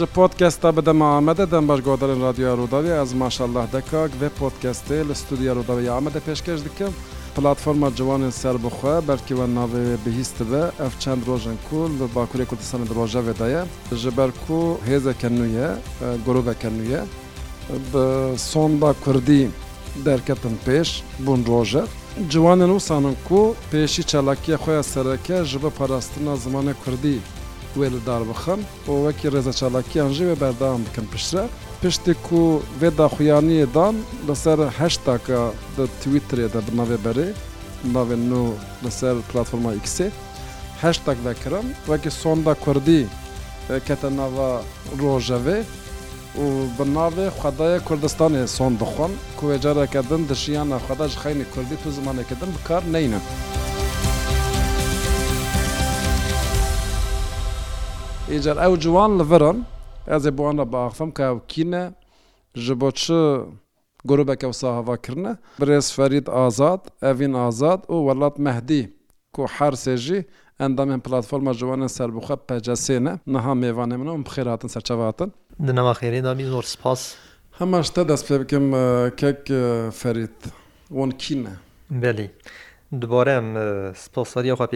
[0.00, 5.14] ji podcasta bidema Amede dem baş godarên radyoya Rûdawê ez maşallah dekak vê podcastê li
[5.14, 6.90] studiya Rûdawê Amede pêşkeş dikim.
[7.36, 12.46] پلتفۆما جوانên ser bixwe berkî we navê bihîst dibe ev çend rojên ku li Bakurê
[12.46, 13.64] Kurdistanê di rojevê de ye
[13.98, 15.70] ji ber ku hêzeke nû ye
[16.26, 17.00] goroveke nû ye
[17.94, 19.50] bi sonda Kurdî
[20.04, 21.86] derketin pêş bûn rojev
[22.30, 27.18] ciwanên wî sanin ku pêşî çalakiya xya sereke ji bi parastina zimanê Kurdî
[27.80, 31.42] وێ لەدار بخەم بۆ وەکی ڕێزە چالاکییان ژێ بەردام بکەم پشتە
[31.82, 32.42] پشتێک و
[32.80, 33.94] وێ داخویانیە دان
[34.28, 35.40] لەسەر هەشتاکە
[35.76, 37.28] دە تویترێ دە بناوێ بەرێ
[37.94, 38.42] ناوێن نو
[38.84, 40.08] لەسەر پلتفۆما ئیکسێ
[40.82, 43.02] هەشتاک دەکرم وەکی سۆندا کوردی
[43.86, 44.50] کەتە ناوە
[45.00, 45.58] ڕۆژەوێ
[46.42, 46.44] و
[46.78, 53.22] بناوێ خدایە کوردستانی سۆن بخۆن کوێجارەکەدن دشیان ناخداش خینی کوردی تو زمانێکەدن بکار نینە.
[58.32, 59.58] ئیجار ئەو جوان لەڤرن
[60.08, 61.84] ئەزێ بۆوانە باخفم کە کینە
[62.64, 63.14] ji bo çi
[64.08, 68.92] gurubekev sahavakirine birêz ferîd azad evîn azad û welat mehdî
[69.34, 70.20] ku her sêjî
[70.60, 75.32] endamên platforma ciwanên serbuxe pecesêne niha mêvanê min û bixêratin serçevatin
[75.66, 77.14] Di nema xêrê damî zor spas
[77.58, 78.64] Hema ji te dest pê bikim
[79.16, 79.40] kek
[80.02, 80.40] ferîd
[80.90, 81.50] hûn kîne
[81.90, 82.30] Belî.
[83.02, 83.48] دوبارە ئەم
[84.02, 84.66] سپۆسەریەخوا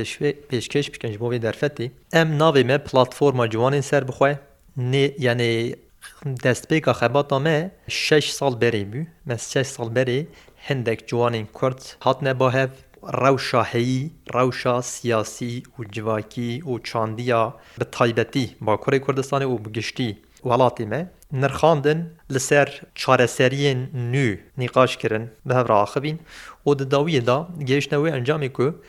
[0.50, 4.34] پێشکەش بکەنج بۆی دەرفەتی ئەم ناوێ مە پلتفۆرمە جوانین سەر بخوای
[5.26, 5.54] یعنی
[6.44, 7.56] دەستپێکە خەباتەمە
[7.88, 10.26] 6 سال بەری بوو مە 6 سال بەری
[10.68, 12.70] هەندێک جوانین کورد هات نەباهەب
[13.22, 14.00] rewşaheyî,
[14.36, 17.42] rewşa siyasî û civakî û çandiya
[17.80, 20.08] bi taybetî Bakurê Kurdistanê û bi giştî
[20.48, 21.00] welatî me
[21.32, 26.18] نرخاندن لسر چارەسەریین نو نیقاش kirin bi hev raxibîn
[26.66, 28.82] û di dawiyê da gehiştne wê encamê ku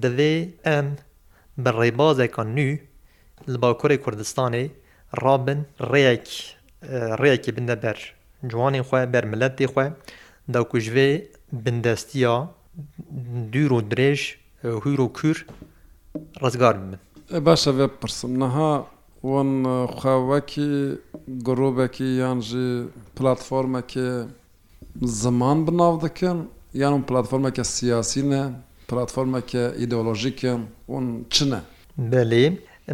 [0.00, 0.96] divê em
[1.58, 2.78] bi rêbazeka nû
[3.48, 4.68] li bakurê Kurdistanê
[5.22, 6.54] rabin rêyek
[7.22, 8.14] rêyekê binde ber
[8.46, 9.92] ciwanên xwe ber milletê xwe
[10.54, 12.48] da ku ji vê bindestiya
[13.52, 14.20] dûr û dirêj
[14.62, 15.36] hûr û kûr
[16.42, 16.98] ڕزگار min
[17.30, 18.86] باشە vê pirsim niha
[19.30, 19.52] وەن
[20.02, 20.70] خاوەکی
[21.48, 22.68] گرۆبێکی یانژی
[23.16, 24.08] پلتفۆرمەکە
[25.22, 26.38] زمان بناو دەکەن
[26.82, 28.42] یانم پلتفۆرمەکە سیاسینە
[28.88, 30.52] پلتفۆرمەکە ئیدۆلۆژیکە
[30.92, 31.60] اون چنە
[32.10, 32.44] بەێ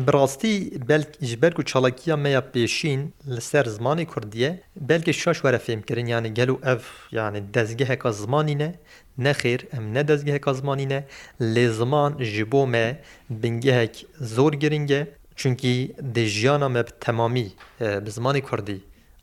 [0.07, 0.55] بڕاستی
[0.89, 3.01] بەلژبەر و چاڵکیە مەیە پێشین
[3.35, 4.51] لەسەر زمانی کوردیە
[4.89, 6.83] بەلکە شش وەرە فێمکردن یانی گەل و ئەف
[7.19, 8.71] یانە دەستگەهەکە زمانینە
[9.27, 11.01] نەخێر ئەم نە دەستگەهەکە زمانینە
[11.55, 12.85] لێ زمان ji بۆ me
[13.43, 13.95] bingehek
[14.35, 15.03] zor giring e
[15.41, 15.73] چونکی
[16.17, 17.49] دژیانە me تەمامی
[18.05, 18.79] bi زمانی کوردی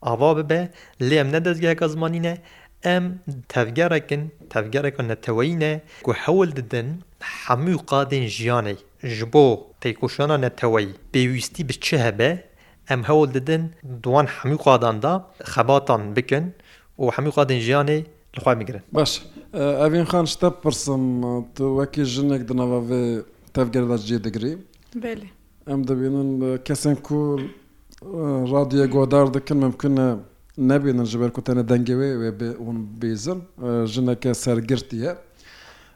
[0.06, 0.62] ئاوا ببێ
[1.08, 2.34] لێ ئەم نە دەستگەکە زمانینە
[2.86, 3.04] ئەم
[3.52, 5.72] تەفگەرەکن تەفگەرەکە نەتەوەینە
[6.06, 6.88] کو هەول ددن
[7.46, 8.78] هەموو قادên ژیانەی
[9.18, 9.46] ji بۆ
[9.82, 12.30] تێکۆشانە نەتەوەی پێویستی بچه هەبێ
[12.88, 13.62] ئەم هەول ددن
[14.04, 15.14] دوان هەموو قاداندا
[15.52, 16.44] خەباتان بکن
[17.00, 18.00] و هەموو قادên ژیانەی
[18.36, 19.12] لەخوا میگرن باش
[19.90, 21.02] ئەین خان شتە پرسم
[21.78, 23.04] وەکی ژنێک دنەوەێ
[23.54, 24.54] تەفگەردا جێ دەگری
[25.02, 25.14] بێ.
[25.70, 26.28] ئەم دەبینن
[26.66, 27.18] کەسێک کو
[28.52, 30.06] ڕادیە گۆدار دەکەن ممکنە
[30.70, 33.38] نبینن ji ber ku te ne dengewê wê bê hûn bêzin
[33.86, 35.14] jineke sergirtiye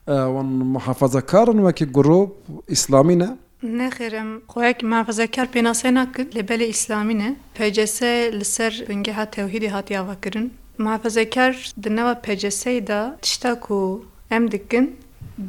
[0.06, 2.30] hûn muhafazekarin wekî gurûp
[2.68, 3.28] îslamî ne
[3.62, 7.98] Nexêrim xyek mafazekar pênasê nakin lê belê îslamî ne PCS
[8.38, 13.78] li ser bingeha tewhîdê hatiya vekirin Mafazekar di neva PCSê da tişta ku
[14.30, 14.84] em dikin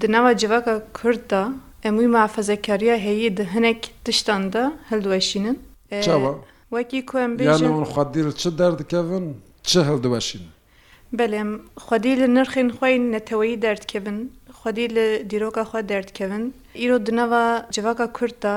[0.01, 1.43] di neva civaka Kurd da
[1.85, 5.57] ئەمووی مافەزەکاریە هەیە هەنێک تشتان دا هەلدوێشینن
[6.75, 7.33] وەکی کوێم
[7.91, 9.25] خوادیر چ دەردکەون
[9.69, 10.45] چه هەلدوێشین
[11.17, 11.51] بەێم
[11.85, 14.19] خودی لە نرخین خۆی نەتەوەی دەردکەبن
[14.59, 16.43] خودی لە دیرۆکە خۆ دەردکەون
[16.81, 17.43] ئیرۆ دنەوە
[17.75, 18.55] جواکە کورتە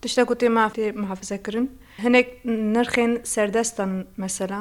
[0.00, 1.66] تشتە گوتێ مافێ محافزەکردن
[2.04, 2.28] هەنێک
[2.74, 3.92] نرخێن سەردەستان
[4.22, 4.60] مەسەلا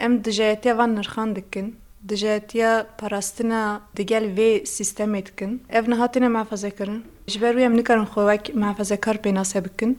[0.00, 1.68] ئەم دژایەتێوان نرخان دکن
[2.08, 3.62] دژێتە پاراستنە
[3.98, 7.00] دەگەل وێ سیستەمێ دکن ئەف نەهاتنە مافەزەکردن
[7.32, 9.92] ژبەر وێم نکردن خۆوەک مافەزەکار پێناسە بکن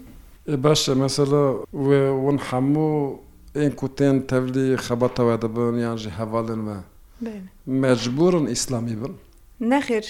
[0.64, 1.44] باشە مەسەلە
[2.28, 2.92] ون هەموو
[3.60, 6.78] ئین کوتێن تەولی خەبەتەوە دەبن یانژی هەواڵن وە
[7.84, 9.14] مەجبورن ئیسلامی بن
[9.72, 10.06] نەخێر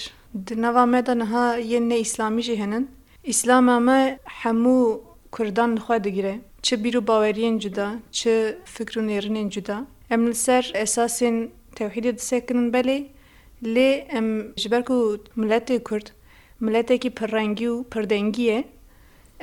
[0.63, 2.85] نەوا مەدەنەها یەن نە ئیسلامیژی هێنن
[3.29, 3.99] ئیسلامامە
[4.41, 4.79] هەموو
[5.35, 6.35] کوردان دخوا دەگرێ
[6.65, 7.87] چه بیر و باوەریان جودا
[8.17, 8.33] چه
[8.75, 9.79] فکر و نێرنێن جودا
[10.11, 11.37] ئەم لەسەر ئەساسین
[11.77, 12.97] تەوحیدی دسێکنن بەلێ
[13.73, 14.27] لێ ئەم
[14.61, 14.99] ژبەر و
[15.41, 16.07] ملەتی کورد
[16.65, 18.59] ملەتێکی پڕەنگی و پردەنگیە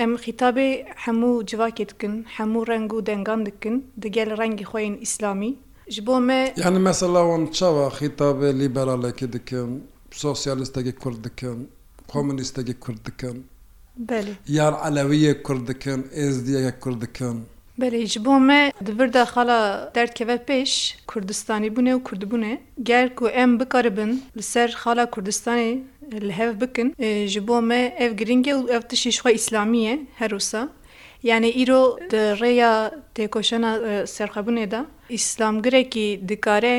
[0.00, 0.68] ئەم خیتابێ
[1.04, 5.52] هەموو جوواکێ دکن هەموو ڕنگ و دەنگان دکن دەگەل ڕەنگی خۆین ئیسلامی
[5.94, 9.70] ji bo me yani mesela wan çawa xîtabê liberalekê dikim
[10.24, 11.58] sosyalistekê Kurd dikim
[12.12, 13.36] komünistekê Kurd dikim
[14.58, 17.36] yan elewiyê Kurd dikin êzdiyeke Kurd dikin
[17.80, 20.72] Belê ji bo me di vir de xala derdkeve pêş
[21.06, 25.70] Kurdistanî bûne û Kurdbûne gel ku em bikaribin li ser xala Kurdistanê
[26.26, 26.88] li hev bikin
[27.26, 30.60] ji bo me ev giringe û ev tişî xwe İslamiye herosa
[31.30, 32.74] yani îro di rêya
[33.16, 33.72] têkoşana
[34.16, 36.78] serxebûnê de İslamgirekî dikare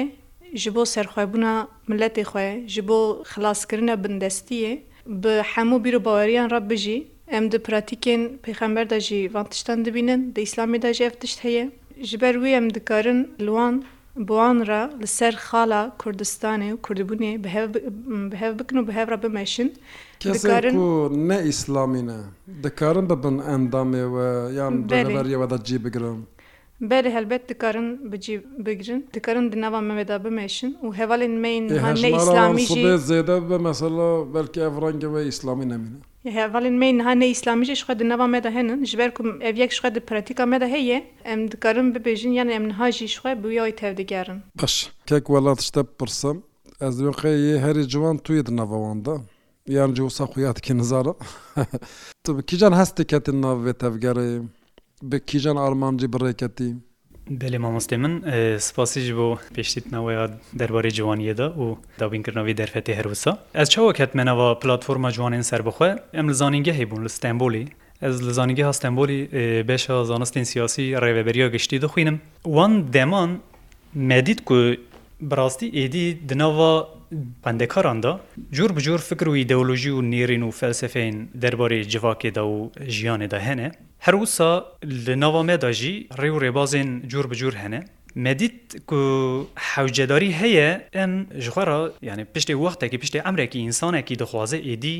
[0.53, 2.99] ji bo serxwebûna milletê xwe ji bo
[3.35, 4.73] xilaskirine bindestiyê
[5.07, 10.79] bi hemû bîro baweriyan re bijî ئەم د پراتیکێن پێخەمبەر دەژی ڤانتشتان دەبینن دە ئیسلامی
[10.85, 11.65] داژی ئەفتشت هەیە
[12.09, 13.75] ji ber wê em dikarin li wan
[14.29, 19.69] biwan re li ser xala Kurdistanê û Kurdbûnê bihev bikin û bihev re bimeşin
[20.33, 20.75] dikarin
[21.29, 22.19] ne îslamî ne
[22.65, 24.27] dikarin bibin endamê we
[24.59, 26.17] yan berê we de cî bigirin
[26.91, 28.35] Berê helbet dikarin bicî
[28.65, 31.53] bigirin dikarin di nava me da bimeşin û hevalên me
[32.05, 35.99] ne îslamî jî zêde bi mesela belki ev rengê ve îslamî nemîne
[36.37, 40.99] هێڤالین مەین هەانە ئیسلامیژی شخە نەوا مەدا هێنن ژبەرکم ئەڤ یەک شخە پرەتیکا مەدا هەیە
[41.27, 44.75] ئەم دکارم ببێژین یان ئەم نهاژی شخە بویەوەی تەودەگەرن باش
[45.07, 46.37] کێک وڵات شتە پرسم
[46.81, 49.15] ئەز دوقەیە هەری جوان توی دنەڤەواندا
[49.75, 51.13] یان جوسا خویاتکی نزارە
[52.23, 54.29] Tu bi kîjan hestekettin navê tevgerê
[55.11, 56.69] bi kîjan armancî birêketî
[57.37, 58.13] بلێ مامۆستی من
[58.67, 60.17] سپاسیش بۆ پێشتیتنەوەی
[60.59, 61.67] دەربارەی جوانیەدا و
[62.01, 65.87] دابینکردنەوەی دەرفەتی هەروسا ئەس چاوە کەتمێنەوە پلتفۆرمە جوانین سربخۆ
[66.17, 67.65] ئەم لە زانینگە هەیبوون لە ستەمبولی
[68.09, 69.19] ez li zanîgê Hastembûlî
[69.69, 72.17] beşa zanistên siyasî rêveberiya giştî dixwînim.
[72.55, 73.31] Wan deman
[74.11, 74.57] medît ku
[75.31, 76.73] birastî êdî di nava
[77.13, 78.11] بەندەکاراندا
[78.53, 83.69] جوور بجوور فکر و ئیدەولۆژی و نێرین و فەلسفین دەربارەی جوواکێدا و ژیانێدا هەنێ
[84.07, 84.51] هەروسا
[85.05, 87.81] لە ناوامێداژی ڕێ و ڕێبازێن جوور بجوور هەنێ
[88.25, 89.01] مدید کو
[89.73, 91.13] حوجەداری هەیە ئەم
[91.45, 91.79] ژخوارە
[92.09, 94.97] یعنی پشتی وەختێکی پشتی ئەمرێکی ئینسانێکی دەخوازە ئیدی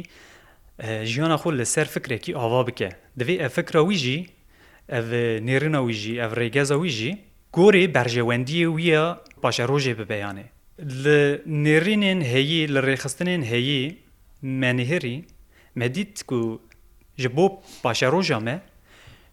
[1.11, 2.89] ژیانە خۆ لەسەر فکرێکی ئاوا بکە
[3.19, 4.19] دەوێ ئە فکراویژی
[4.93, 5.07] ئەv
[5.47, 7.13] نێرنەویژی ئەv ڕێگەزەویژی
[7.57, 9.03] گۆری بەرژەوەندی ویە
[9.43, 10.47] پاشە ڕۆژێ ببەیانێ
[10.81, 13.83] li nêrînên heyî li rêxistinên heyî
[14.61, 15.17] menihirî
[15.79, 16.61] me dît ku
[17.17, 17.45] ji bo
[17.83, 18.55] paşeroja me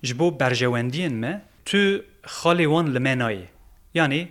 [0.03, 1.33] ji bo berjewendiyên me
[1.65, 1.79] tu
[2.37, 3.47] xalê wan li me nayê
[3.95, 4.29] yanî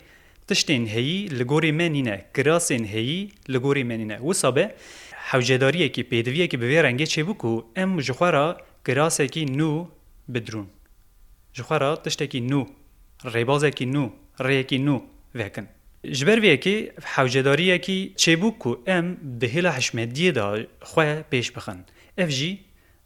[0.48, 4.76] tiştên heyî li gorê menîne kirasên heyî li gorê menîne wisa be
[5.32, 9.86] hewcedariyekî pêdiviyekî bi vê rengê çêbû ku em ji xwara kirasekî nû
[10.30, 10.68] bidrûn
[11.54, 12.62] ji xwara tiştekî nû
[13.24, 14.06] rêbazekî nû
[14.40, 15.02] rêyekî nû
[15.36, 15.68] vekin
[16.14, 19.06] ji ber vêkî hewcedariyekî çêbûk ku em
[19.42, 20.58] di hêla hişmediyê da
[20.92, 21.80] xwe pêş bixin.
[22.18, 22.60] Ev jî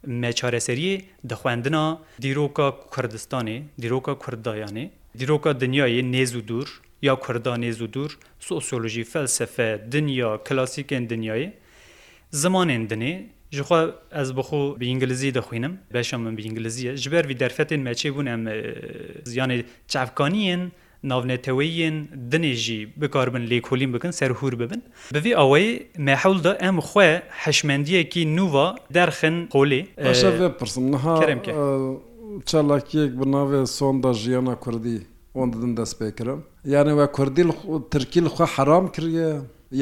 [0.06, 4.88] meçareseriyê di xwendina dîroka Kurdistanê, dîroka Kurdayanê,
[5.18, 6.68] dîroka dinyayê nêz û dûr
[7.02, 11.50] یا کوردانê zû dûr sosyolojî felsefe dinya klasîkên dinyayê
[12.32, 13.82] zimanên dinê ji xwe
[14.22, 18.26] ez bixo bi îngilizî dixwînim beşa min bi îngiliziye ji ber vî derfetên meçê bûn
[18.26, 18.42] em
[19.24, 20.68] ziyanê çavkaniyên
[21.08, 21.96] ناونێتەوەیەن
[22.32, 24.80] دنێژی بکاربن لێکۆلیم بکن سەرهور ببن
[25.14, 25.68] بەێ ئەوەی
[26.08, 27.10] مەحولدا ئەم خوێ
[27.42, 28.66] حشمەندیەکی نووە
[28.96, 29.82] دەرخن قۆلێ
[30.60, 31.14] پرسمها
[32.48, 34.98] چالاکیەک بناوێ سۆندا ژیانە کوردی
[35.36, 36.40] ئۆن دن دەست پێکرم
[36.74, 37.44] یانەوە کوردی
[37.94, 39.28] ترکی خوا حرام کردە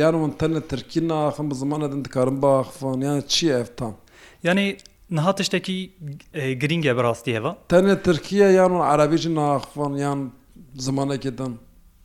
[0.00, 3.92] یانون تەنە ترکی ناخم بزمانە دن دکارم باخفۆن یان چی ئەفتام
[4.47, 4.76] یعنی
[5.11, 5.90] نها tiştekî
[6.35, 10.33] giringge bi rastî heva Tenê Tirkiye yan û Erebî ji naxvan yan
[10.77, 11.59] zimanekê dan.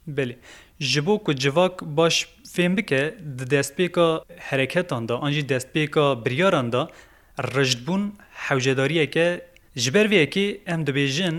[0.07, 0.35] Belê
[0.79, 6.71] ji bo ku civak baş fêm bike di destpêka hereketan da an jî destpêka biryaran
[6.71, 6.89] da
[7.37, 9.45] rejbûn hewjedariyeke
[9.75, 11.35] ji ber vêyekê em dibêjin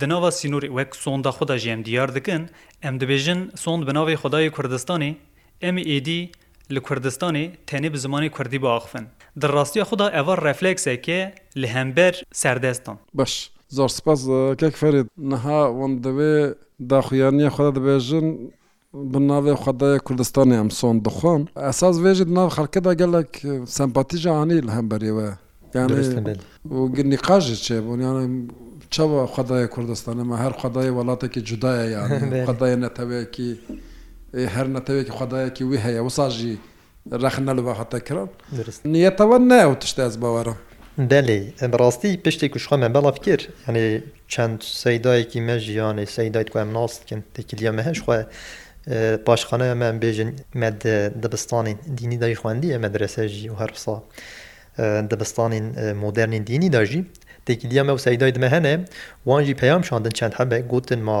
[0.00, 2.48] di nava sînorê wek sonda xda jî em diyar dikin
[2.82, 5.14] em dibêjin sond bi navê xdayê Kurdistanê
[5.60, 6.30] em êdî
[6.70, 9.06] li Kurdistanê tenê bi zimanê Kurdî biaxivin.
[9.40, 12.98] Di rastiya xda eva refleksekê li hember serdestan.
[13.14, 13.50] Baş.
[13.78, 14.20] زۆر سپاس
[14.60, 16.34] کێک فەرید نەها وەندەوێ
[16.90, 18.26] داخویانیە خدا دەبێژن
[19.12, 23.30] بن ناوێ خدای کوردستانی ئەم سۆن دخۆن ئەساس بێژیت ناو خەکەدا گەلک
[23.76, 25.28] سمپاتیژانی لە هەمبەریەوە
[26.96, 28.24] گرنی قاژی چێ بۆنیانە
[28.94, 32.10] چەوە خدای کوردستانەمە هەر خدای وڵاتێکی جودایە یان
[32.48, 33.50] خدای نەتەوەیەکی
[34.54, 36.54] هەر نەتەوێکی خدایەکی وی هەیە وساژی
[37.22, 38.28] رەخنە لە بەخەتەکران
[38.94, 40.54] نیەتەوە نایە و تشتێز باوەرە
[41.12, 41.38] دەلێ
[41.72, 43.86] بڕاستی پشتێک کوشخواامە بەڵاف کرد یعنی
[44.32, 48.16] چەند سەدایەکی مە ژیانێ سەدایت کو ئەم ناستکن تێکیلیەمە هەشخوا
[49.26, 50.30] پاشخانە ئەمە بێژن
[50.60, 50.68] مە
[51.22, 53.96] دەبستانین دینی دای خوێندی ئەمە درەسەژی و هەرسا
[55.10, 55.64] دەبستانین
[56.02, 57.00] مۆدررنین دینی داژی
[57.46, 58.74] تێکیلیەمە و سەدایت مە هەنێ
[59.28, 61.20] وانجی پەیام شاندن چەند هەبێ گوتن ما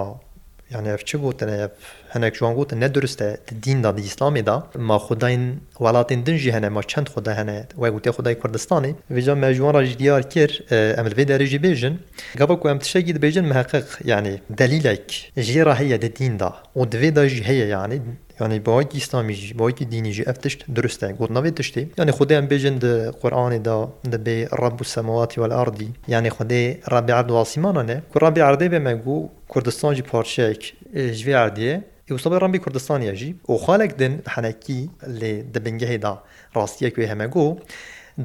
[0.70, 1.68] yani ev çi gotin ev
[2.14, 6.36] hinek ji wan gotin nedurust e dîn da di Îslamê da ma xudayên welatên din
[6.36, 9.84] jî hene ma çend xuda hene we gotiya Xudayê Kurdistanê vêja me ji wan ra
[9.84, 11.92] jî diyar kir em li vê derê jî bêjin
[12.34, 16.92] gava ku em tişekî dibêjin meheqiq yani delîlek jê ra heye di dîn da û
[16.92, 18.00] di vê da jî heye yani
[18.40, 22.44] yani bayki İslamici bayki dinici ev tişt dürüst e got navê tiştê yani xudê em
[22.48, 28.02] bêjin di Qur'anê da dibe Rabbu semawati vel ardî yani xudê Rabbi erd wasîmanan e
[28.12, 31.80] ku Rabbi erdê be me gu Kurdistan jî parçeyek ji vê erdiyê
[32.16, 34.78] وصبر رمبي كردستان يجي وخالك دن حنكي
[35.08, 36.12] اللي دبنجه دا
[36.58, 37.44] راستيك وي همگو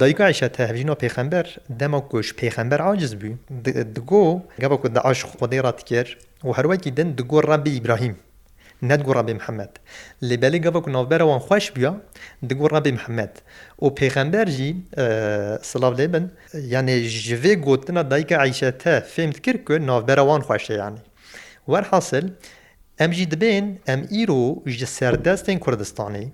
[0.01, 1.45] دایکو عایشه ته هجینو پیغمبر
[1.81, 3.31] دما کوش پیغمبر عاجز بو
[3.97, 4.23] دگو
[4.63, 6.07] گبا کو د عاشق خدای رات کر
[6.47, 8.13] و هر وکی دن دگو ربی ابراهیم
[8.89, 9.73] نەتگوڕە بێ محەممەد
[10.27, 11.91] لێبەلی گەڤک ناوبەرەوەن خوۆش بیە
[12.49, 13.33] دگوڕە بێ محەممەد
[13.83, 14.71] و پێغەمبەرژی
[15.69, 16.25] سلااو لێ بن
[16.73, 21.03] یانێ ژێ گوتنە دایکە عیشەتە فێمت کرد کرد ناوبەرەوان خوۆشەیانی
[21.71, 22.25] وەرحاصل
[22.99, 24.43] ئەمژی دبێن ئەم ئیرۆ
[24.77, 26.27] ژە سەردەستین کوردستانی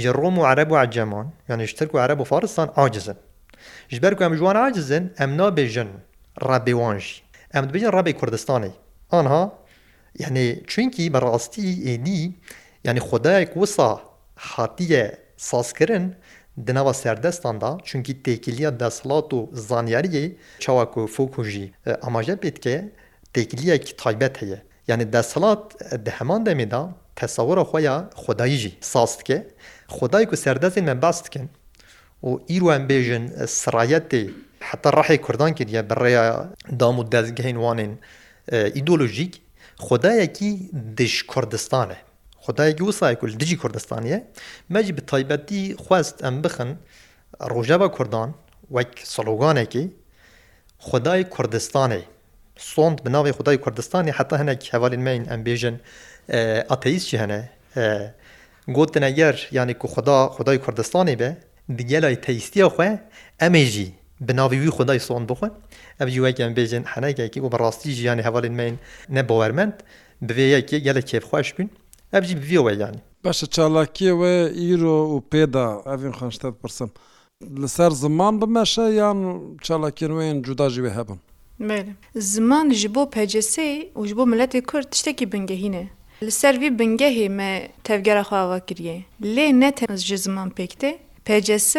[0.00, 3.16] ji Rom û Arab û Aceman yani ji Tirk û Arab û Faristan acizin.
[3.92, 5.90] Ji ber ku em ciwan acizin em nabêjin
[6.50, 7.14] rabêwan jî.
[7.56, 8.70] Em dibêjin rabê Kurdistanê.
[9.18, 9.42] Anha
[10.22, 12.20] یعنی چونکی بەڕاستی ئێنی
[12.88, 13.90] ینی خدایەک وسا
[14.52, 15.02] هاتیە
[15.50, 16.04] سازکردن
[16.66, 20.24] دناوە سەردەستاندا چونکی تێکیلیە دەسڵات و زانیاریە
[20.62, 21.66] چاواک و فۆکوژی
[22.04, 22.76] ئاماژە پێتکە
[23.34, 24.58] تێکیلیەکی تایبەت هەیە
[24.90, 25.62] یعنی دەسڵات
[26.06, 26.82] دەهەمان دەمێدا
[27.20, 29.38] تەسەوەرە خۆیان خداییژی ساستکە
[29.96, 31.46] خدایک و سەردەزی من باستکن
[32.28, 33.24] و ئیروان بێژن
[33.62, 34.22] سرایەتی
[34.70, 36.24] حتا ڕحی کوردان کردە بەڕێە
[36.80, 37.92] دام و دەستگەین وانین
[38.76, 39.32] ئیدۆلۆژیک
[39.78, 40.52] خدایەکی
[40.98, 41.96] دش کوردستانە
[42.46, 44.20] خدایەکی وسای کول دژی کوردستانیە
[44.74, 46.78] مەجی بە تایبەتی خواست ئەم بخن
[47.52, 48.28] ڕۆژە بە کوردان
[48.76, 49.84] وەک سەلۆگانێکی
[50.78, 52.02] خدای کوردستانی
[52.56, 55.76] سند بناوی خدای کوردستانی حتا هەنێک هەوالین مین ئەمبێژن
[56.70, 57.40] ئەتەیستی هەنە
[58.76, 61.30] گوتنەگەر یانی کو خدا خدای کوردستانی بێ
[61.80, 62.90] دیگەلای تەیستی خوێ
[63.42, 63.88] ئەمێژی
[64.26, 65.52] بناوی وی خدای سند بخۆن
[66.00, 68.74] ev ji wekem bêjin henekekî û bi rastî jiyanê hevalên mein
[69.08, 69.72] ne bawermend
[70.26, 71.70] bivê yekê gelek kêfxweş bin
[72.12, 74.34] ev jî bivî we yanî Başa çalakiyê we
[74.72, 76.90] îro û pêda evên xanşte pirsim.
[77.62, 79.18] Li ser ziman bimeşe yan
[79.66, 81.18] çalakên wên cuda jî wê hebin.
[82.16, 85.88] Ziman ji bo pecesê û ji bo milletê Kurd tiştekî bingehîne.
[86.22, 89.04] Li ser vî bingehê me tevgera xava kiriye.
[89.22, 91.76] Lê ne te ji ziman pekte, PCS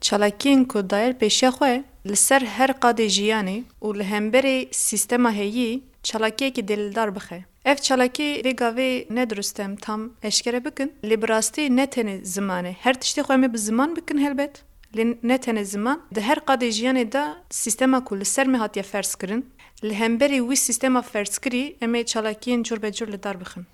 [0.00, 5.84] چالاکیên ku dayer pêşiya xwe li ser her qadê jiyanê û li hemberê sîstema heyî
[6.02, 7.44] çalakiyekî delildar bixe.
[7.64, 12.72] Ev çalakî rêga vê nedrust em tam eşkere bikin lê bi rastî ne tenê zimanê
[12.78, 14.62] her tiştê xwe me bi ziman bikin helbet
[14.94, 18.82] lê ne tenê ziman di her qadê jiyanê da sîstema ku li ser me hatiye
[18.82, 19.46] fers kirin
[19.84, 23.66] li hemberê wî sîstema ferskirî em ê çalakiyên curbecur li dar bixin.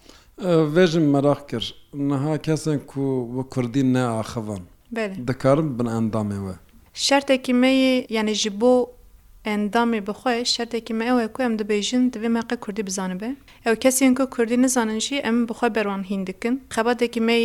[0.75, 3.02] Vêjim meraq kir niha kesên ku
[3.37, 4.61] bi Kurdî neaxivan.
[5.29, 6.55] دەکارم بن ئەندامەوە
[7.07, 8.75] شارتێکی مەیە یعنی ji بۆ
[9.49, 13.31] ئەندامی بخۆی شارتێکی مە ئەوە کوێم دەبێژن دەبێ مەقە کوردی بزانبێ
[13.67, 17.45] ئەو کەسیین کو کوردی نزاننشی ئەم بخۆ بەروان هین دکن خەباتێکی مەی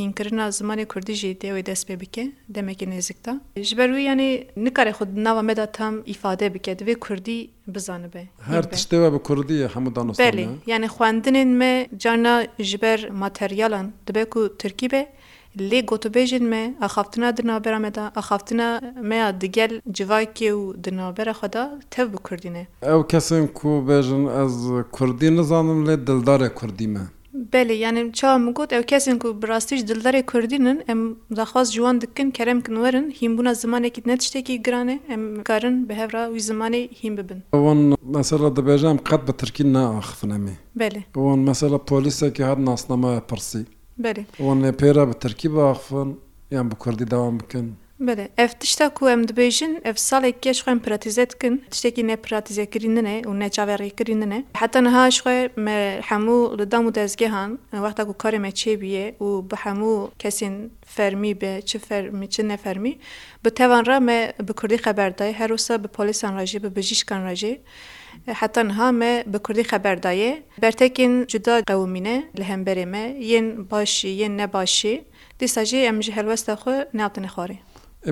[0.00, 2.24] هینکردنا زمانی کوردیژی دێوەی دەست پێ بکە
[2.54, 3.32] دەمێکی نێزیکتا
[3.68, 4.30] ji بەروی ینی
[4.66, 7.40] نکارێ خود ناوە مەدا تام ئیفادە بکە دەبێ کوردی
[7.74, 10.06] بزانبێ هەر تشتێوە بە کوردی هەمودان
[10.72, 11.72] یعنی خواندنین مێ
[12.02, 12.36] جانا
[12.70, 15.02] ji بەر ماتریالان دەبێ و ترکی بێ
[15.58, 20.90] lê gotûbêjên me axaftina di navbera me de axaftina me ya digel civakê û di
[20.96, 24.54] navbera xwe da tev bi Kurdînê Ew kesên ku bêjin ez
[24.92, 27.00] Kurdî nizanim lê dildarê Kurdî me
[27.52, 31.00] Belê yani ça min got ew kesên ku birastî ji dildarê Kurdînin em
[31.36, 35.94] daxwaz ji wan dikin keremkin werin hînbûna zimanekî ne tiştekî giran e em karin bi
[35.94, 41.02] hevra wî zimanê hîn bibin Wan mesela dibêje em qet bi Tirkî naaxifin emê Belê
[41.12, 43.64] Wan mesela polîsekî hat nasnamaya pirsî
[44.02, 46.08] بەێ ئەوان لێ پێرە بە تەرکی باخفن
[46.54, 47.66] یان بە کوردی داوام بکەن
[48.04, 54.40] بێ ئەف تشتا کو ئەم دبێژن ئەف ساڵێک کێش خوێن پراتیزەتکن تشتێکی نەپراتیزەکردنێ و نەچاوێڕیکردنێ
[54.60, 55.78] حتەنهاش خوێ مە
[56.10, 57.50] هەموو لەدام و دەستگەهان
[57.84, 60.54] وەختا و کارێمە چێبیە و بە هەموو کەسین
[60.94, 62.94] فەرمی بێ چ فەرمی چ نەفەرمی
[63.44, 67.54] بتەوانرا مە بە کوردی خەبەردای هەروسە بە پۆلیسان ڕژێ بە بژیشکان ڕژێ.
[68.40, 74.94] حتەنها me bi Kurdî xeberdayê bertekên cuda qewmîne li hemberê me yên başî yên nebaşî
[75.40, 77.58] dîsa jê em ji helwesta xwe neatine xwarê.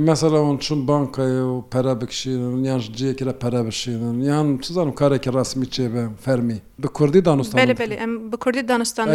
[0.00, 5.30] مەسەەوەن چون بانکای و پەرە بکشینن یان جەیەکی لە پەرە بشینن یان چزان و کارێکی
[5.30, 7.74] ڕاستمی چێبێ فەرمی بە کوردی دانوستان
[8.30, 9.06] بە کوردی دانستان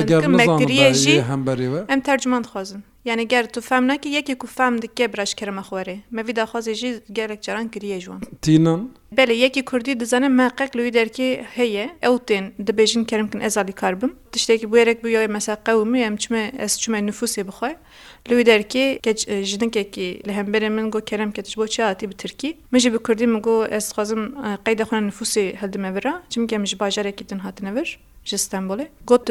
[1.32, 5.64] هەم بەریوە ئەم تەرجمان خوازن یعنی گەر تو فام ناکی یەکێک و فام دکێ براشکرمە
[5.68, 8.82] خوێ مەوی داخوازێژی گەلێک چران کریە جوان تینم
[9.18, 14.12] بەێ یەکی کوردی دەزانم ماقەک لەوی دەرکی هەیە ئەو تێن دەبێژین کەرمکن ئەزای کار بم
[14.34, 17.76] تشتێکی بێرێک بۆی مەساقە و میم چمە ئەس چمە نفوسی بخۆی
[18.30, 23.00] لەوی دەرکی کەچ ژدنکێکی لە هەمبەرە من گۆ کەرم کەتش بۆ چاتی بترکی مژی بە
[23.06, 24.22] کوردی مگۆ ئەس خوازم
[24.66, 27.90] قەی دەخواۆن نفوسی هەدمەبرا چمکە مژ باژارێکی تن هاتنەبش
[28.32, 29.24] ji Stenbolê got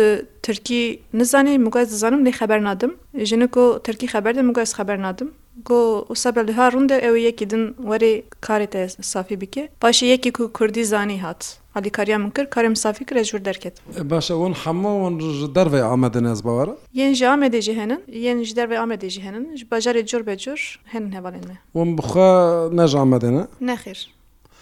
[0.47, 0.83] Tirkî
[1.19, 2.91] nizanî mugaz dizanim lê xeber nadim
[3.31, 5.29] jinik ku Tirkî xeber de mugaz xeber nadim
[5.65, 8.15] got û sebel liha rûn de ew yekî din werê
[8.47, 8.83] karê te
[9.15, 11.43] safî bike paşê yekî ku Kurdî zanî hat
[11.77, 13.75] alîkariya min kir karê misafî kire jûr derket
[14.15, 18.45] Baş hûn hema hûn ji derve Amedin ez bawara Yên ji Amedê jî henin yên
[18.45, 22.31] ji derve Amedê jî henin ji bajarê cur becur henin hevalên me Hûn bixwe
[22.77, 24.18] ne ji Amedê ne Nexir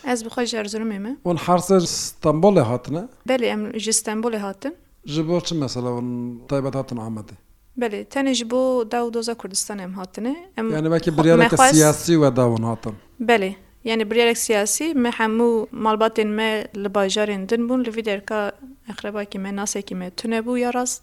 [0.06, 4.74] ez bi xwe ji Erzurumê me Hûn herser Stenbolê hatine Belê em ji Stenbolê hatin
[5.04, 7.36] ji bo çi mesela hûn taybet hatin Ahmedê
[7.80, 12.94] Belê tenê ji bo dawdoza Kurdistanê em hatine em wekî biryareke siyasî ve dawin hatin
[13.22, 18.52] Belê yani biryarek siyasî me hemû malbatên me li bajarên din bûn li vî derka
[18.92, 21.02] exrebakî me nasekî me tune bû ya rast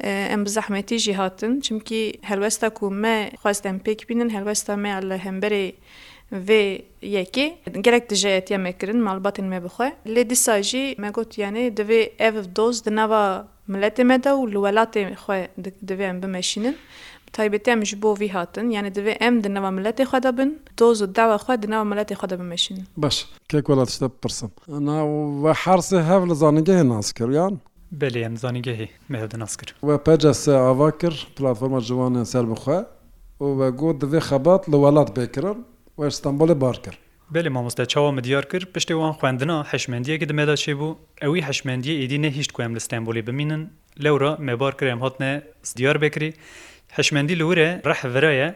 [0.00, 4.76] e, em bi zehmetî jî hatin çimkî helwesta ku me xwest em pêk bînin helwesta
[4.76, 5.74] me li hemberê
[6.32, 11.38] vê yekê gelek dijeyet ye me kirin malbatên me bixwe lê dîsa jî me got
[11.38, 15.48] yanê divê ev doz di nava milletê me de û li welatê xwe
[15.86, 16.76] divê em bimeşînin
[17.32, 20.60] taybetê em ji bo vî hatin yani divê em di nava milletê xwe de bin
[20.78, 24.50] doz û dawa xwe di nava milletê xwe de bimeşînin baş kek welat tişte pirsim
[25.44, 27.58] ve hersê hev li zanîgehê nas kiriyan
[28.00, 32.24] Belê em zanîgehê me hev de nas kir We peca se ava kir platforma ciwanên
[32.24, 32.86] ser bixwe
[33.40, 35.56] û ve got divê xebat li welat bêkirin
[35.98, 36.98] و ئەستانبولە بار کرد
[37.34, 42.50] بێ مامۆستا چاوە مدیار کرد پشتێوان خوێندنا حشمەندیەکە دەمێدا چێ بوو ئەوی حشمەندی ئیدی نەهیشت
[42.56, 43.62] کوێم لە ستانبولی بمینن
[44.04, 45.30] لەورە مێبار کرێم هاتنە
[45.70, 46.30] زدیار بکری
[46.96, 48.48] حشمەندی لورە ڕەحڤرایە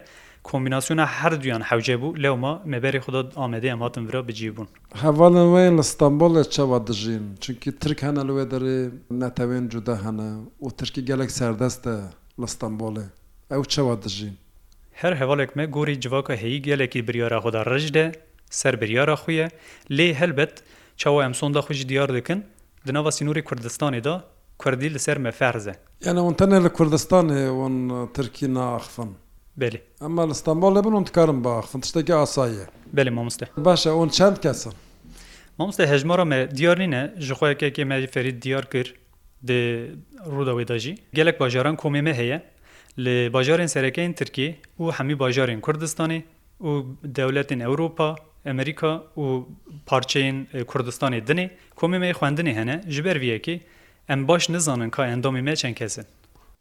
[0.49, 4.69] کۆمبیناسیۆنە هەردویان حوجێ بوو لەومە مەبەری خوددا ئامەدەیان هاتم ورا بجیبوون
[5.03, 8.81] هەواڵن وێن لە ستانبول لە چاوا دژین چونکی ترک هەنە لەوێ دەێ
[9.23, 10.29] نەتەوێن جودا هەنە
[10.65, 11.95] و ترکی گەلێک سەردەستە
[12.40, 13.07] لە ستانبولێ
[13.53, 14.37] ئەو چاوا دژین
[15.00, 18.05] هەر هەواڵێک me گۆری civakە هەیە gelekî biryara xda rej de
[18.61, 19.46] ser biryara xu ye
[19.96, 20.55] lê helbet
[21.00, 22.44] çawa em sonda xu jî diyar dikin
[22.87, 24.14] di nava sînorê Kurdistanê da
[24.59, 25.74] Kurdî li ser me ferze.
[26.05, 27.74] Yani on tene li Kurdistanê on
[28.14, 29.11] Tirkî naxfin.
[29.62, 29.81] Belê.
[30.07, 32.66] Em li Stanbolê bin on dikarin baxfin tiştekî asaye.
[32.96, 33.46] Belê mamoste.
[33.57, 34.72] Baş e on çend kesin.
[35.59, 38.94] Mamoste hejmara me diyarîne ji xuyekekê me ferî diyar kir
[39.48, 39.61] di
[40.35, 42.42] rûda wê da jî gelek bajaran komê me heye
[42.98, 46.24] لە باژارên سەرەکەین ترکی و هەمی باژارên کوردستانی
[46.62, 46.83] و
[47.16, 49.26] دەولەتên ئەوروپا ئەمریکا و
[49.88, 50.37] پارچەین
[50.70, 51.46] کوردستانی دنێ
[51.78, 53.61] کۆمیمەی خوێندنی هەنە ji ber viyekê
[54.09, 56.05] em baş nizanin ka endamî me çend kesin.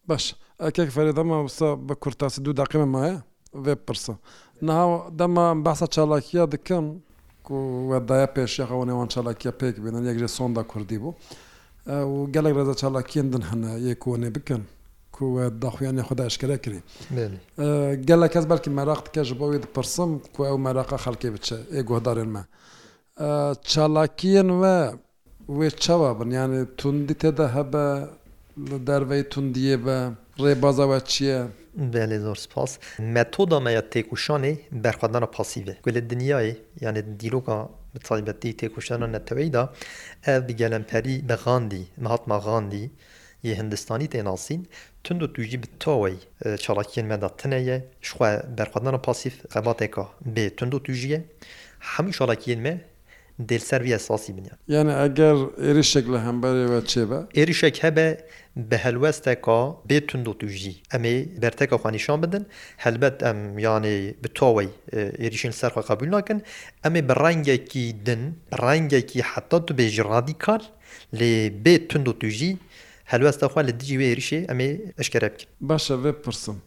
[0.09, 3.17] Baş Ekek ferêdema wisa bi kurtasî du deqime maye
[3.53, 4.13] vê pirsa.
[4.61, 4.85] Niha
[5.19, 6.85] dema behsa çalakiya dikim
[7.43, 11.11] ku we daye pêşiya ew nêwan çalakiya pêk bînin yek jê sonda Kurdî bû.
[12.31, 14.63] gelek reza çalakiyên din hene yek ku hûn ê bikin.
[15.23, 16.81] و داخویانە خدا عشکرە کردی
[18.07, 22.43] گەلە کەس بەرکی مەراق کەژ بەوەی دپرسم کو ئەو مەراقە خەڵکی بچە ئێ گۆدارێنمە
[23.71, 24.77] چالاکیەن وە
[25.57, 27.86] وێ چاوا بنیانێ توندی تێدا هەبە
[28.69, 29.97] لە دەروەی توندیە بە
[30.41, 31.41] ڕێبازەوە چییە؟
[31.93, 32.71] Belê zor spas.
[33.15, 34.53] Metoda me ya têkuşanê
[34.86, 35.73] berxwedana pasîv e.
[35.86, 36.53] Gulê dinyayê
[36.86, 37.57] yani dîloka
[37.93, 39.63] bi talîbetî têkuşana neteweyî da
[40.34, 42.84] ev bi gelemperî bi Gandî, mehatma Gandî
[43.49, 44.62] یە هندستانی تێناسیین
[45.06, 46.17] تند و توژی bi تۆوەی
[46.63, 47.77] چاڵکیên me da tineye ji
[48.10, 50.04] xwe berxwedana pasîf qebateka
[50.36, 51.19] bê tund û tûjiye
[51.91, 52.73] hemû şalakiyên me
[53.49, 55.38] dêserviye sasî bine yani eger
[55.71, 58.08] êrişek li hemberê ve çêbe êrişek hebe
[58.56, 59.58] bi helwesteka
[59.89, 62.43] bê tund û tûjî em ê berteka xwanîşan bidin
[62.77, 64.69] helbet em yanê bi towey
[65.25, 66.41] êrişên serxwe qebul nakin
[66.84, 68.21] em ê bi rengekî din
[68.65, 70.62] rengekî heta tu bê ji radîkal
[71.19, 71.32] lê
[71.63, 72.51] bê tund û tûjî
[73.13, 74.67] هەلوەستەخوا لە دجی وێریشی ئەمێ
[75.00, 76.58] ئەشکرە بکە باشە بێ پرسم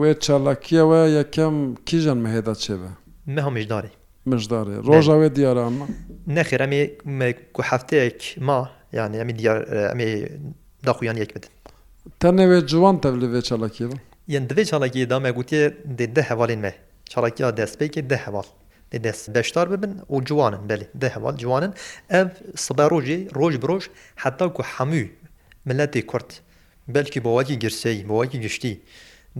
[0.00, 1.56] وێ چالاکیەوە یەکەم
[1.88, 2.90] کیژان مەهێدا چێبە
[3.34, 3.92] مە هەمیشداری
[4.30, 5.86] مژدارێ ڕۆژە وێ دیارامە
[6.36, 8.58] نەخێر ئەمێ کو هەفتەیەک ما
[8.98, 9.58] یعنی ئەمی دیار
[9.92, 10.08] ئەمێ
[10.86, 11.52] داخویان یەک بدن
[12.20, 13.96] تەنەوێ جوان تە لەوێ چالاکیەوە
[14.34, 15.62] یەن دەوێ چالاکی دامە گوتێ
[15.98, 16.72] دێ دە هەواڵین مە
[17.12, 18.48] چالاکییا دەستپێکی دە هەواڵ
[19.06, 21.72] دەست بەشدار ببن و جوانن بەێ دە هەواڵ جوانن
[22.12, 22.28] ئەف
[22.66, 23.84] سبە ڕۆژی ڕۆژ برۆژ
[24.22, 25.06] حتا کو هەمووی
[25.70, 26.30] ملەتی کورت
[26.94, 28.74] بەلکی بۆوەکی گرسی بۆوەکی گشتی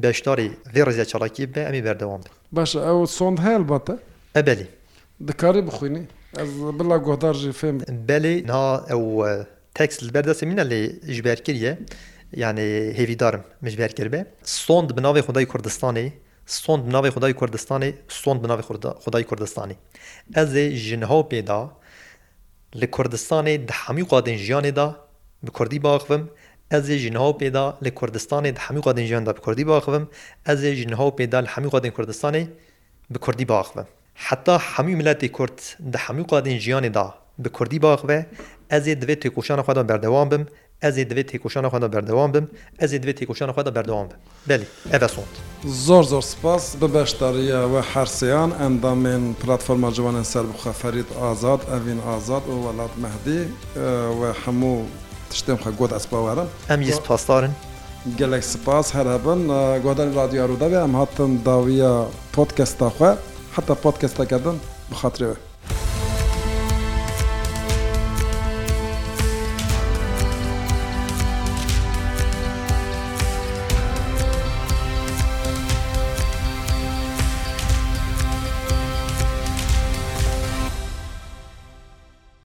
[0.03, 2.23] بەشداری ێ ڕزیە چاڵکی بە ئەمی بەردەوام
[2.57, 3.95] باش ئەو سند هەیە بەتە؟
[4.37, 4.67] ئەبلی
[5.29, 6.05] دکاری بخوێنی
[6.79, 7.77] بلا گۆدارژی فێم
[8.09, 9.03] بەلی نا ئەو
[9.77, 10.81] تەکس بەردەستی منە لێ
[11.17, 11.73] ژبەرکردە
[12.43, 14.21] یعنی هێویدارم مژبەرکرد بێ
[14.65, 16.07] سند بناوی خدای کوردستانی
[16.57, 17.91] سند بناوی خدای کوردستانی
[18.23, 18.63] سند بناوی
[19.07, 19.77] خدای کوردستانی
[20.37, 21.61] ئەزێ ژنها پێدا
[22.81, 24.89] لە کوردستانی دەحەمی قادن ژیانێدا
[25.43, 26.25] bi Kurdî baxivim
[26.77, 30.05] ez ê ji niha pêda li Kurdistanê di hemî qadên jiyan da bi Kurdî baxivim
[30.53, 32.45] ez ê ji niha pêda li hemî qadên Kurdistanê
[33.15, 33.87] bi Kurdî baxivim.
[34.29, 35.59] Heta hemî milletê Kurd
[35.93, 37.07] di hemî qadên jiyanê da
[37.39, 38.27] bi Kurdî baxive
[38.71, 40.45] ez ê divê têkoşana xwedan berdewam bim,
[40.89, 42.49] ez ê divê têkoşana xwedan berdewam bim,
[42.85, 44.19] ez ê divê têkoşana xwedan berdewam bim.
[44.49, 45.33] Belê ev e sond.
[45.85, 52.43] Zor zor spas bi beşdariya ve herseyan endamên platforma ciwanên serbixwe Ferîd Azad, evên Azad
[52.43, 53.41] û welat Mehdî
[54.23, 54.77] ve hemû
[55.31, 57.51] tiştem xwe got ez pawerim Em yî pastarın
[58.19, 59.41] gelek spas herebin
[59.87, 61.95] godan radyoya rûdavê em hatin dawiya
[62.33, 63.11] podkesta xwe
[63.57, 64.57] heta podkestekdin
[64.91, 65.46] bi xatirê